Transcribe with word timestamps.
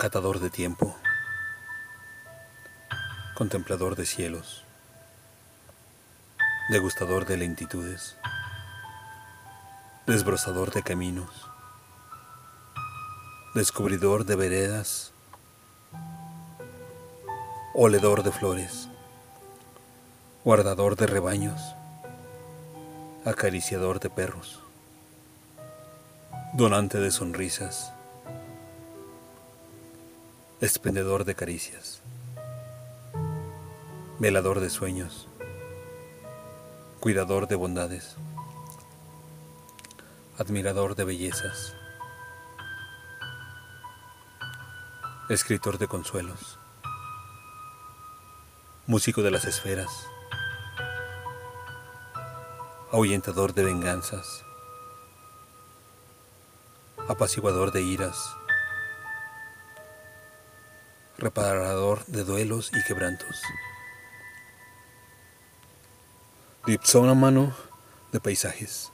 catador 0.00 0.40
de 0.40 0.48
tiempo, 0.48 0.96
contemplador 3.34 3.96
de 3.96 4.06
cielos, 4.06 4.64
degustador 6.70 7.26
de 7.26 7.36
lentitudes, 7.36 8.16
desbrozador 10.06 10.72
de 10.72 10.82
caminos, 10.82 11.50
descubridor 13.54 14.24
de 14.24 14.36
veredas, 14.36 15.12
oledor 17.74 18.22
de 18.22 18.32
flores, 18.32 18.88
guardador 20.46 20.96
de 20.96 21.08
rebaños, 21.08 21.60
acariciador 23.26 24.00
de 24.00 24.08
perros, 24.08 24.60
donante 26.54 26.98
de 27.00 27.10
sonrisas, 27.10 27.92
expendedor 30.62 31.24
de 31.24 31.34
caricias, 31.34 32.02
velador 34.18 34.60
de 34.60 34.68
sueños, 34.68 35.26
cuidador 37.00 37.48
de 37.48 37.56
bondades, 37.56 38.16
admirador 40.36 40.96
de 40.96 41.04
bellezas, 41.04 41.74
escritor 45.30 45.78
de 45.78 45.88
consuelos, 45.88 46.58
músico 48.86 49.22
de 49.22 49.30
las 49.30 49.46
esferas, 49.46 49.88
ahuyentador 52.92 53.54
de 53.54 53.64
venganzas, 53.64 54.44
apaciguador 57.08 57.72
de 57.72 57.80
iras, 57.80 58.36
reparador 61.20 62.04
de 62.06 62.24
duelos 62.24 62.72
y 62.74 62.82
quebrantos, 62.84 63.40
mano 67.14 67.54
de 68.12 68.20
paisajes, 68.20 68.90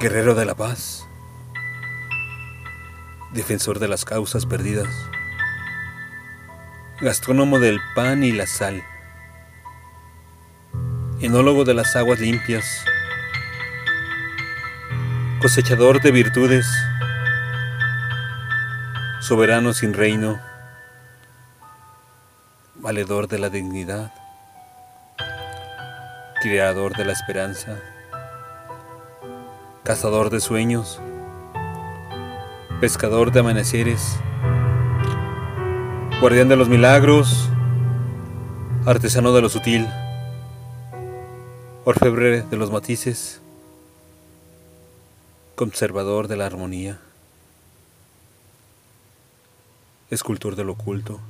guerrero 0.00 0.34
de 0.34 0.44
la 0.46 0.54
paz, 0.54 1.06
defensor 3.32 3.78
de 3.78 3.88
las 3.88 4.04
causas 4.04 4.46
perdidas, 4.46 4.88
gastrónomo 7.00 7.58
del 7.58 7.80
pan 7.94 8.24
y 8.24 8.32
la 8.32 8.46
sal, 8.46 8.82
enólogo 11.20 11.64
de 11.64 11.74
las 11.74 11.96
aguas 11.96 12.18
limpias, 12.18 12.64
cosechador 15.40 16.00
de 16.00 16.12
virtudes, 16.12 16.66
soberano 19.22 19.72
sin 19.72 19.94
reino, 19.94 20.40
valedor 22.74 23.28
de 23.28 23.38
la 23.38 23.50
dignidad, 23.50 24.12
creador 26.42 26.96
de 26.96 27.04
la 27.04 27.12
esperanza, 27.12 27.78
cazador 29.84 30.28
de 30.28 30.40
sueños, 30.40 31.00
pescador 32.80 33.30
de 33.30 33.40
amaneceres, 33.40 34.16
guardián 36.20 36.48
de 36.48 36.56
los 36.56 36.68
milagros, 36.68 37.48
artesano 38.86 39.32
de 39.32 39.40
lo 39.40 39.48
sutil, 39.48 39.86
orfebre 41.84 42.42
de 42.42 42.56
los 42.56 42.72
matices, 42.72 43.40
conservador 45.54 46.26
de 46.26 46.36
la 46.36 46.46
armonía, 46.46 46.98
escultor 50.12 50.56
del 50.56 50.68
oculto, 50.68 51.20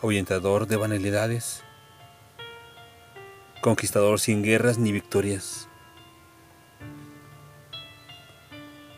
ahuyentador 0.00 0.66
de 0.66 0.76
banalidades, 0.76 1.62
conquistador 3.60 4.18
sin 4.18 4.42
guerras 4.42 4.78
ni 4.78 4.90
victorias, 4.90 5.68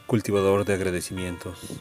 cultivador 0.06 0.64
de 0.64 0.74
agradecimientos. 0.74 1.80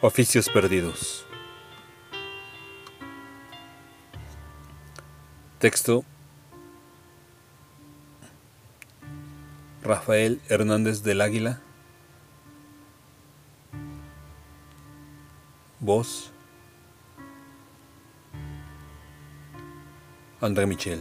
Oficios 0.00 0.48
perdidos. 0.48 1.26
Texto 5.64 6.04
Rafael 9.82 10.38
Hernández 10.50 11.02
del 11.02 11.22
Águila. 11.22 11.62
Voz 15.80 16.30
André 20.42 20.66
Michel. 20.66 21.00